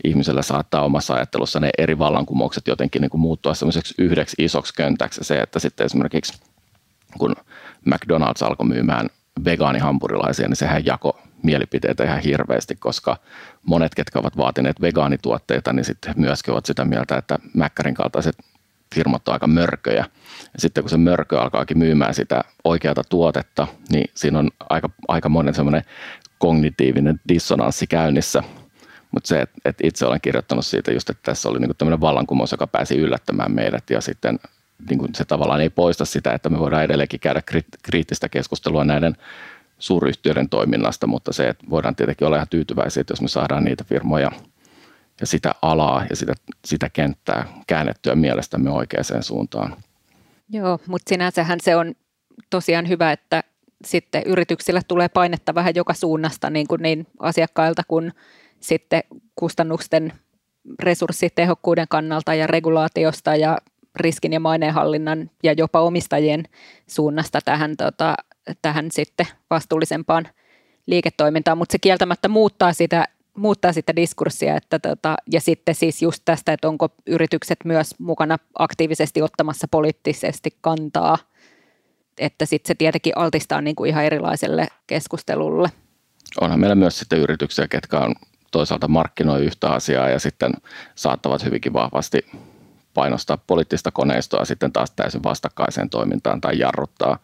[0.04, 5.24] ihmisellä saattaa omassa ajattelussa ne eri vallankumoukset jotenkin niin kuin muuttua semmoiseksi yhdeksi isoksi köntäksi.
[5.24, 6.42] Se, että sitten esimerkiksi
[7.18, 7.36] kun
[7.90, 9.10] McDonald's alkoi myymään
[9.46, 13.18] vegaanihampurilaisia, niin sehän jako mielipiteitä ihan hirveästi, koska
[13.66, 18.36] monet, ketkä ovat vaatineet vegaanituotteita, niin sitten myöskin ovat sitä mieltä, että Mäkkärin kaltaiset
[18.96, 20.06] firmat on aika mörköjä.
[20.54, 25.30] Ja sitten kun se mörkö alkaakin myymään sitä oikeata tuotetta, niin siinä on aika, aika
[25.30, 25.84] monen semmoinen
[26.38, 28.44] kognitiivinen dissonanssi käynnissä.
[29.12, 32.52] Mutta se, että et itse olen kirjoittanut siitä just, että tässä oli niinku tämmöinen vallankumous,
[32.52, 34.40] joka pääsi yllättämään meidät ja sitten
[34.90, 37.42] niin kuin se tavallaan ei poista sitä, että me voidaan edelleenkin käydä
[37.84, 39.16] kriittistä keskustelua näiden
[39.80, 43.84] suuryhtiöiden toiminnasta, mutta se, että voidaan tietenkin olla ihan tyytyväisiä, että jos me saadaan niitä
[43.84, 44.32] firmoja
[45.20, 46.34] ja sitä alaa ja sitä,
[46.66, 49.76] sitä kenttää käännettyä mielestämme oikeaan suuntaan.
[50.50, 51.96] Joo, mutta sinänsähän se on
[52.50, 53.44] tosiaan hyvä, että
[53.86, 58.12] sitten yrityksillä tulee painetta vähän joka suunnasta niin, kuin niin asiakkailta kuin
[58.60, 59.04] sitten
[59.36, 60.14] kustannusten
[60.80, 63.58] resurssitehokkuuden kannalta ja regulaatiosta ja
[63.96, 66.44] riskin ja maineenhallinnan ja jopa omistajien
[66.88, 68.16] suunnasta tähän, tota,
[68.62, 70.28] tähän sitten vastuullisempaan
[70.86, 76.22] liiketoimintaan, mutta se kieltämättä muuttaa sitä, muuttaa sitä diskurssia, että tota, ja sitten siis just
[76.26, 81.18] tästä, että onko yritykset myös mukana aktiivisesti ottamassa poliittisesti kantaa,
[82.18, 85.70] että sitten se tietenkin altistaa niin kuin ihan erilaiselle keskustelulle.
[86.42, 88.16] Onhan meillä myös sitten yrityksiä, ketkä on
[88.52, 90.52] toisaalta markkinoi yhtä asiaa ja sitten
[90.96, 92.26] saattavat hyvinkin vahvasti
[92.94, 97.20] painostaa poliittista koneistoa sitten taas täysin vastakkaiseen toimintaan tai jarruttaa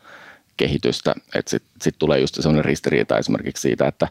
[0.58, 1.16] kehitystä.
[1.48, 4.08] Sitten sit tulee just sellainen ristiriita esimerkiksi siitä, että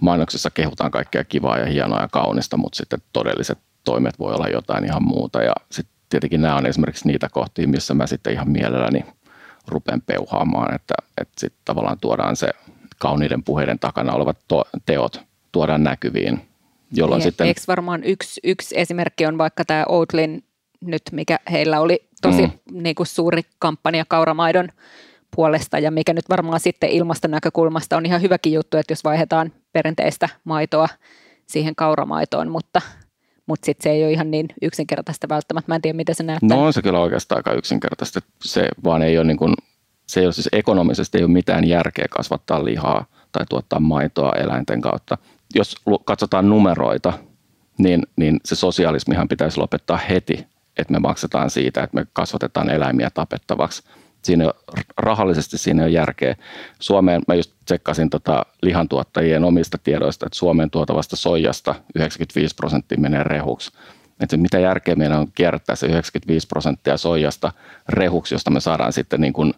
[0.00, 4.84] mainoksissa kehutaan kaikkea kivaa ja hienoa ja kaunista, mutta sitten todelliset toimet voi olla jotain
[4.84, 5.42] ihan muuta.
[5.42, 9.04] Ja sitten tietenkin nämä on esimerkiksi niitä kohtia, missä mä sitten ihan mielelläni
[9.68, 12.48] rupean peuhaamaan, että, että sitten tavallaan tuodaan se
[12.98, 15.20] kauniiden puheiden takana olevat to- teot
[15.52, 16.48] tuodaan näkyviin.
[16.92, 17.46] Jolloin niin, sitten...
[17.46, 20.44] Eikö varmaan yksi, yksi esimerkki on vaikka tämä Outlin
[20.80, 22.82] nyt, mikä heillä oli tosi mm.
[22.82, 24.68] niin kuin suuri kampanja kauramaidon
[25.36, 30.28] puolesta ja mikä nyt varmaan sitten ilmastonäkökulmasta on ihan hyväkin juttu, että jos vaihdetaan perinteistä
[30.44, 30.88] maitoa
[31.46, 32.80] siihen kauramaitoon, mutta,
[33.46, 35.68] mutta sitten se ei ole ihan niin yksinkertaista välttämättä.
[35.68, 36.56] Mä en tiedä, miten se näyttää.
[36.56, 38.20] No on se kyllä oikeastaan aika yksinkertaista.
[38.44, 39.54] Se vaan ei ole, niin kuin,
[40.06, 44.80] se ei ole siis ekonomisesti ei ole mitään järkeä kasvattaa lihaa tai tuottaa maitoa eläinten
[44.80, 45.18] kautta.
[45.54, 47.12] Jos katsotaan numeroita,
[47.78, 50.46] niin, niin se sosialismihan pitäisi lopettaa heti
[50.80, 53.82] että me maksetaan siitä, että me kasvatetaan eläimiä tapettavaksi.
[54.22, 54.52] Siinä
[54.96, 56.36] rahallisesti siinä on järkeä.
[56.78, 63.24] Suomeen, mä just tsekkasin tota lihantuottajien omista tiedoista, että Suomeen tuotavasta soijasta 95 prosenttia menee
[63.24, 63.72] rehuksi.
[64.20, 67.52] Että mitä järkeä meidän on kierrättää se 95 prosenttia soijasta
[67.88, 69.54] rehuksi, josta me saadaan sitten niin kuin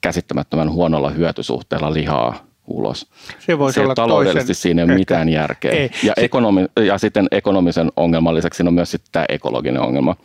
[0.00, 3.06] käsittämättömän huonolla hyötysuhteella lihaa ulos.
[3.38, 5.72] Se voisi se olla taloudellisesti toisen, siinä ei ole mitään järkeä.
[5.72, 5.90] Ei.
[6.02, 10.16] Ja, ekonomi, ja sitten ekonomisen ongelman lisäksi on myös sitten tämä ekologinen ongelma.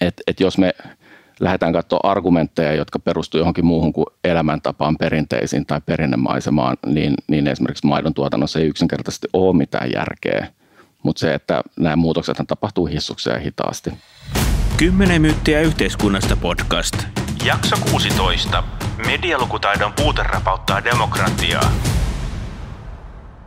[0.00, 0.74] Että et jos me
[1.40, 7.86] lähdetään katsoa argumentteja, jotka perustuu johonkin muuhun kuin elämäntapaan, perinteisiin tai perinnemaisemaan, niin, niin esimerkiksi
[7.86, 10.46] maidon tuotannossa ei yksinkertaisesti ole mitään järkeä.
[11.02, 13.90] Mutta se, että nämä muutokset tapahtuu hissuksia ja hitaasti.
[14.76, 16.94] 10 myyttiä yhteiskunnasta podcast.
[17.44, 18.64] Jakso 16.
[19.06, 21.72] Medialukutaidon puute rapauttaa demokratiaa.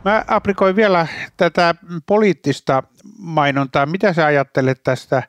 [0.04, 1.74] Mä aprikoin vielä tätä
[2.06, 2.82] poliittista
[3.18, 3.86] mainontaa.
[3.86, 5.22] Mitä sä ajattelet tästä,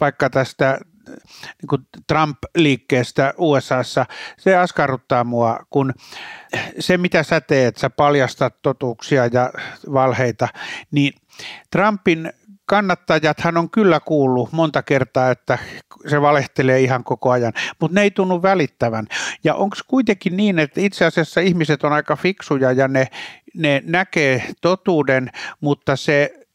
[0.00, 4.06] vaikka tästä niin kuin Trump-liikkeestä USAssa,
[4.38, 5.94] se askarruttaa mua, kun
[6.78, 9.52] se mitä sä teet, sä paljastat totuuksia ja
[9.92, 10.48] valheita,
[10.90, 11.12] niin
[11.70, 12.32] Trumpin
[12.66, 15.58] kannattajathan on kyllä kuullut monta kertaa, että
[16.06, 19.06] se valehtelee ihan koko ajan, mutta ne ei tunnu välittävän.
[19.44, 23.08] Ja onko kuitenkin niin, että itse asiassa ihmiset on aika fiksuja ja ne,
[23.54, 26.45] ne näkee totuuden, mutta se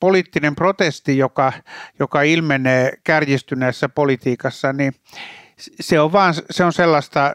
[0.00, 1.52] poliittinen protesti, joka,
[1.98, 4.94] joka ilmenee kärjistyneessä politiikassa, niin
[5.80, 7.32] se on, vaan, se on sellaista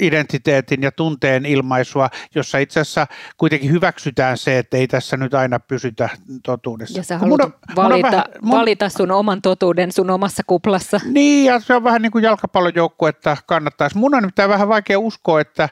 [0.00, 5.60] identiteetin ja tunteen ilmaisua, jossa itse asiassa kuitenkin hyväksytään se, että ei tässä nyt aina
[5.60, 6.08] pysytä
[6.42, 6.98] totuudessa.
[6.98, 11.00] Ja sä haluat mun valita, vähän, mun, valita sun oman totuuden sun omassa kuplassa.
[11.04, 13.98] Niin, ja se on vähän niin kuin jalkapallojoukkue, että kannattaisi.
[13.98, 15.68] Mun on nimittäin vähän vaikea uskoa, että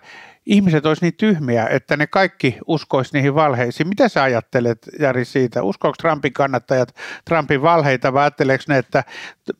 [0.47, 3.89] ihmiset olisi niin tyhmiä, että ne kaikki uskoisi niihin valheisiin.
[3.89, 5.63] Mitä sä ajattelet, Jari, siitä?
[5.63, 9.05] Uskoako Trumpin kannattajat Trumpin valheita vai ajatteleeko ne, että,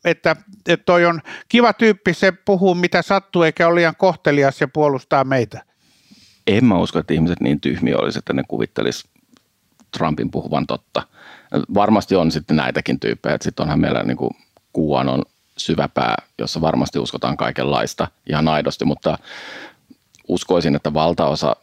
[0.05, 0.35] että,
[0.67, 5.23] että toi on kiva tyyppi, se puhuu mitä sattuu eikä ole liian kohtelias ja puolustaa
[5.23, 5.63] meitä?
[6.47, 9.09] En mä usko, että ihmiset niin tyhmiä olisi, että ne kuvittelisi
[9.97, 11.03] Trumpin puhuvan totta.
[11.73, 14.31] Varmasti on sitten näitäkin tyyppejä, että sitten onhan meillä niin kuin
[15.09, 15.23] on
[15.57, 19.17] syväpää, jossa varmasti uskotaan kaikenlaista ihan aidosti, mutta
[20.31, 21.55] uskoisin, että valtaosa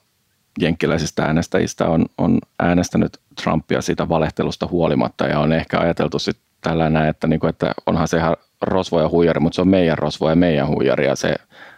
[0.61, 5.27] jenkkiläisistä äänestäjistä on, on äänestänyt Trumpia siitä valehtelusta huolimatta.
[5.27, 9.09] Ja on ehkä ajateltu sit tällainen, että, niin kuin, että onhan se ihan rosvo ja
[9.09, 11.07] huijari, mutta se on meidän rosvo ja meidän huijari.
[11.07, 11.35] Ja se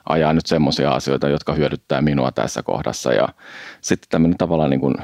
[0.09, 3.13] ajaa nyt semmoisia asioita, jotka hyödyttää minua tässä kohdassa.
[3.13, 3.29] Ja
[3.81, 4.95] sitten tämmöinen tavallaan niin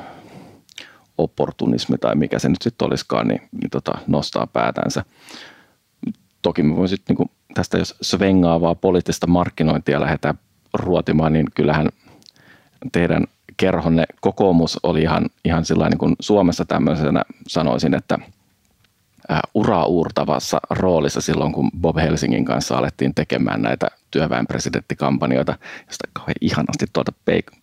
[1.19, 5.05] opportunismi tai mikä se nyt sitten olisikaan, niin, niin tota, nostaa päätänsä.
[6.43, 10.39] Toki me voisin niin kuin tästä, jos svengaavaa poliittista markkinointia lähdetään
[10.75, 11.89] ruotimaan, niin kyllähän
[12.93, 13.25] teidän
[13.57, 18.19] kerhonne kokoomus oli ihan, ihan niin kuin Suomessa tämmöisenä sanoisin, että
[19.55, 26.87] uraa uurtavassa roolissa silloin, kun Bob Helsingin kanssa alettiin tekemään näitä työväenpresidenttikampanjoita, josta kauhean ihanasti
[26.93, 27.57] tuolta, peik-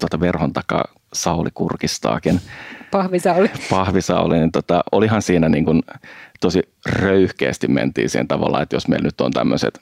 [0.00, 2.40] tuolta verhon takaa Sauli kurkistaakin.
[2.90, 3.50] Pahvisauli.
[3.70, 5.82] Pahvisauli, niin tota, olihan siinä niin kuin
[6.40, 9.80] tosi röyhkeästi mentiin siihen tavallaan, että jos meillä nyt on tämmöiset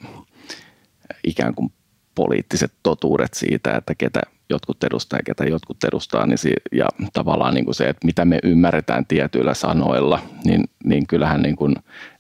[1.25, 1.73] ikään kuin
[2.19, 7.55] poliittiset totuudet siitä, että ketä jotkut edustaa ja ketä jotkut edustaa, niin si- ja tavallaan
[7.55, 11.75] niin kuin se, että mitä me ymmärretään tietyillä sanoilla, niin, niin kyllähän niin kuin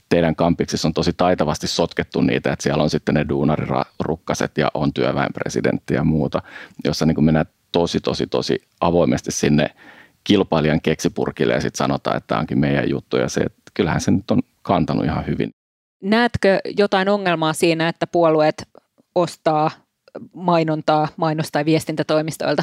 [0.08, 4.92] teidän kampiksissa on tosi taitavasti sotkettu niitä, että siellä on sitten ne duunarirukkaset ja on
[4.92, 6.42] työväenpresidentti ja muuta,
[6.84, 9.70] jossa niin kuin mennään tosi, tosi, tosi avoimesti sinne
[10.24, 14.10] kilpailijan keksipurkille ja sitten sanotaan, että tämä onkin meidän juttu ja se, että kyllähän se
[14.10, 15.50] nyt on kantanut ihan hyvin.
[16.02, 18.68] Näetkö jotain ongelmaa siinä, että puolueet
[19.14, 19.70] ostaa
[20.34, 22.62] mainontaa mainos- tai viestintätoimistoilta?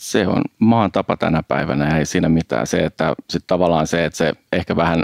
[0.00, 2.66] Se on maan tapa tänä päivänä, ei siinä mitään.
[2.66, 5.02] Se, että sit tavallaan se, että se ehkä vähän,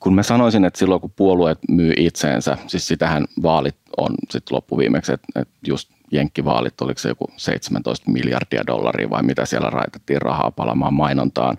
[0.00, 5.12] kun mä sanoisin, että silloin kun puolueet myy itseensä, siis sitähän vaalit on sitten loppuviimeksi,
[5.12, 10.50] että, että just jenkkivaalit, oliko se joku 17 miljardia dollaria vai mitä siellä raitettiin rahaa
[10.50, 11.58] palamaan mainontaan,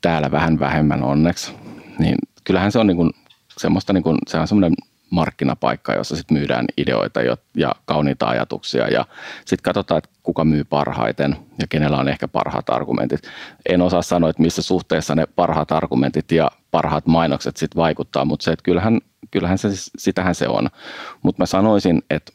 [0.00, 1.52] täällä vähän vähemmän onneksi,
[1.98, 3.10] niin kyllähän se on niin kuin
[3.58, 4.74] semmoista, niin kuin, se on semmoinen
[5.10, 7.20] markkinapaikka, jossa sitten myydään ideoita
[7.56, 9.06] ja kauniita ajatuksia ja
[9.38, 13.20] sitten katsotaan, että kuka myy parhaiten ja kenellä on ehkä parhaat argumentit.
[13.68, 18.44] En osaa sanoa, että missä suhteessa ne parhaat argumentit ja parhaat mainokset sitten vaikuttaa, mutta
[18.44, 19.68] se, että kyllähän, kyllähän se,
[19.98, 20.68] sitähän se on.
[21.22, 22.32] Mutta mä sanoisin, että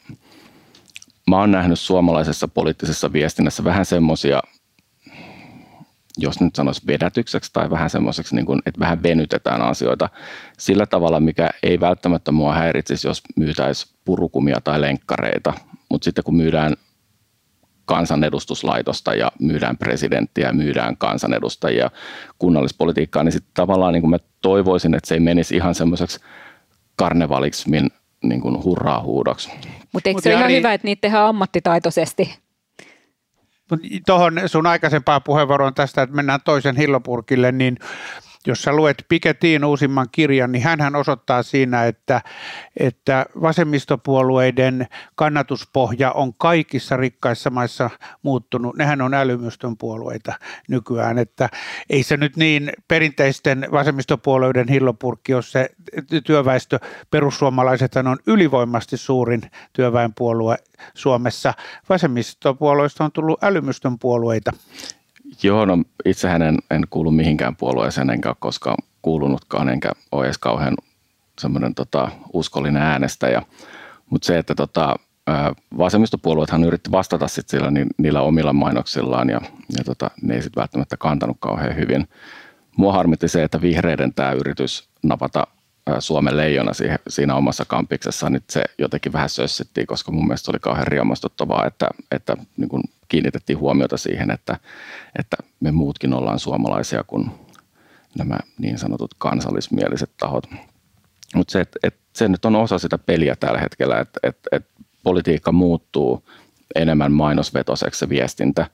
[1.29, 4.41] mä oon nähnyt suomalaisessa poliittisessa viestinnässä vähän semmoisia
[6.17, 10.09] jos nyt sanoisi vedätykseksi tai vähän semmoiseksi, niin kuin, että vähän venytetään asioita
[10.57, 15.53] sillä tavalla, mikä ei välttämättä mua häiritsisi, jos myytäisi purukumia tai lenkkareita,
[15.89, 16.75] mutta sitten kun myydään
[17.85, 21.91] kansanedustuslaitosta ja myydään presidenttiä, myydään kansanedustajia,
[22.39, 26.19] kunnallispolitiikkaa, niin sitten tavallaan niin kuin mä toivoisin, että se ei menisi ihan semmoiseksi
[26.95, 27.69] karnevaliksi
[28.23, 29.51] niin kuin hurraa huudoksi.
[29.91, 32.35] Mutta eikö Mut se ole ihan hyvä, että niitä tehdään ammattitaitoisesti?
[34.05, 37.77] Tuohon sun aikaisempaan puheenvuoroon tästä, että mennään toisen hillopurkille, niin
[38.45, 42.21] jos sä luet Piketin uusimman kirjan, niin hän osoittaa siinä, että,
[42.77, 47.89] että vasemmistopuolueiden kannatuspohja on kaikissa rikkaissa maissa
[48.21, 48.75] muuttunut.
[48.75, 50.33] Nehän on älymystön puolueita
[50.67, 51.49] nykyään, että
[51.89, 55.69] ei se nyt niin perinteisten vasemmistopuolueiden hillopurkki, jos se
[56.23, 56.79] työväestö,
[57.11, 59.41] perussuomalaiset on ylivoimasti suurin
[59.73, 60.57] työväenpuolue
[60.93, 61.53] Suomessa.
[61.89, 64.51] Vasemmistopuolueista on tullut älymystön puolueita.
[65.43, 70.37] Joo, no itsehän en, en kuulu mihinkään puolueeseen, enkä ole koskaan kuulunutkaan, enkä ole edes
[70.37, 70.75] kauhean
[71.39, 73.41] semmoinen tota, uskollinen äänestäjä.
[74.09, 74.95] Mutta se, että tota,
[75.77, 79.41] vasemmistopuolueethan yritti vastata sit sillä, ni, niillä omilla mainoksillaan ja,
[79.77, 82.07] ja tota, ne ei sitten välttämättä kantanut kauhean hyvin.
[82.77, 85.47] Mua harmitti se, että vihreiden tämä yritys napata
[85.99, 86.71] Suomen leijona
[87.07, 91.87] siinä omassa kampiksessa, niin se jotenkin vähän sössittiin, koska mun mielestä oli kauhean riemastuttavaa, että,
[92.11, 94.59] että niin kun kiinnitettiin huomiota siihen, että,
[95.19, 97.31] että me muutkin ollaan suomalaisia kuin
[98.17, 100.47] nämä niin sanotut kansallismieliset tahot.
[101.35, 104.69] Mutta se, että, että se nyt on osa sitä peliä tällä hetkellä, että, että, että
[105.03, 106.29] politiikka muuttuu
[106.75, 108.67] enemmän mainosvetoseksi se viestintä.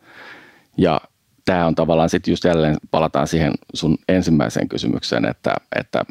[0.77, 1.01] Ja
[1.45, 6.05] tämä on tavallaan sitten just jälleen palataan siihen sun ensimmäiseen kysymykseen, että, että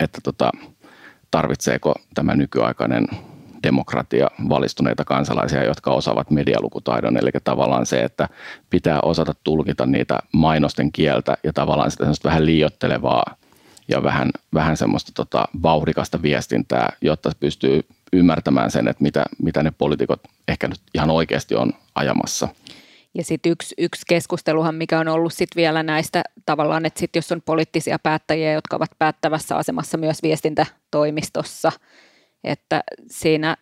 [0.00, 0.50] että tota,
[1.30, 3.06] tarvitseeko tämä nykyaikainen
[3.62, 7.16] demokratia valistuneita kansalaisia, jotka osaavat medialukutaidon.
[7.16, 8.28] Eli tavallaan se, että
[8.70, 13.36] pitää osata tulkita niitä mainosten kieltä ja tavallaan sitä vähän liiottelevaa
[13.88, 17.80] ja vähän, vähän semmoista tota, vauhdikasta viestintää, jotta pystyy
[18.12, 22.48] ymmärtämään sen, että mitä, mitä ne poliitikot ehkä nyt ihan oikeasti on ajamassa.
[23.14, 27.32] Ja sitten yksi, yksi keskusteluhan, mikä on ollut sitten vielä näistä tavallaan, että sit jos
[27.32, 31.72] on poliittisia päättäjiä, jotka ovat päättävässä asemassa myös viestintätoimistossa,
[32.44, 33.56] että siinä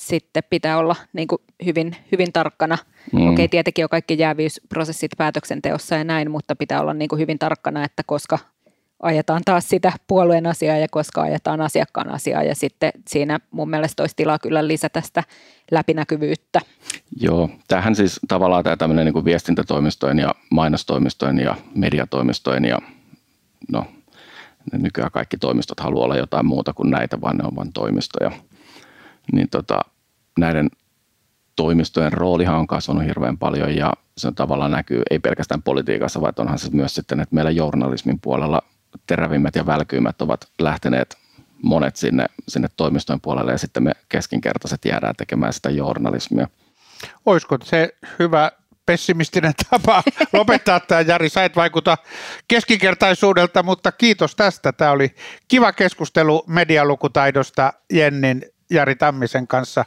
[0.00, 2.78] sitten pitää olla niin kuin hyvin, hyvin tarkkana.
[3.12, 3.28] Mm.
[3.28, 7.84] Okei, tietenkin on kaikki jääviysprosessit päätöksenteossa ja näin, mutta pitää olla niin kuin hyvin tarkkana,
[7.84, 8.38] että koska
[9.02, 14.02] ajetaan taas sitä puolueen asiaa ja koska ajetaan asiakkaan asiaa ja sitten siinä mun mielestä
[14.02, 15.22] olisi tilaa kyllä lisätä sitä
[15.70, 16.60] läpinäkyvyyttä.
[17.20, 22.78] Joo, tähän siis tavallaan tämä tämmöinen niin kuin viestintätoimistojen ja mainostoimistojen ja mediatoimistojen ja
[23.72, 23.86] no,
[24.72, 28.30] nykyään kaikki toimistot haluaa olla jotain muuta kuin näitä, vaan ne on vain toimistoja.
[29.32, 29.80] Niin tota,
[30.38, 30.70] näiden
[31.56, 36.58] toimistojen roolihan on kasvanut hirveän paljon ja se tavallaan näkyy ei pelkästään politiikassa, vaan onhan
[36.58, 38.62] se myös sitten, että meillä journalismin puolella
[39.06, 41.16] terävimmät ja välkyimmät ovat lähteneet
[41.62, 46.48] monet sinne, sinne toimistojen puolelle ja sitten me keskinkertaiset jäädään tekemään sitä journalismia.
[47.26, 47.88] Olisiko se
[48.18, 48.52] hyvä
[48.86, 50.02] pessimistinen tapa
[50.32, 51.28] lopettaa tämä, Jari.
[51.28, 51.98] Sä et vaikuta
[52.48, 54.72] keskinkertaisuudelta, mutta kiitos tästä.
[54.72, 55.14] Tämä oli
[55.48, 59.84] kiva keskustelu medialukutaidosta Jennin Jari Tammisen kanssa.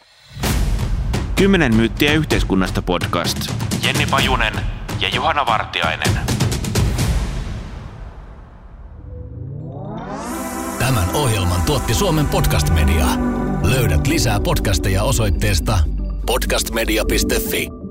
[1.36, 3.38] Kymmenen myyttiä yhteiskunnasta podcast.
[3.84, 4.54] Jenni Pajunen
[5.00, 6.20] ja Juhana Vartiainen.
[10.80, 13.06] Tämän ohjelman tuotti Suomen Podcast Media.
[13.64, 15.80] Löydät lisää podcasteja osoitteesta
[16.26, 17.85] podcastmedia.fi.